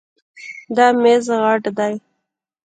[0.75, 1.87] دا میز غټ ده